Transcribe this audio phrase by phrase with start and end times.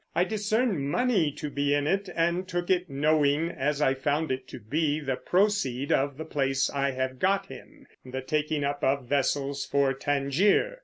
[0.15, 4.47] I discerned money to be in it, and took it, knowing, as I found it
[4.47, 9.05] to be, the proceed of the place I have got him, the taking up of
[9.07, 10.79] vessels for Tangier.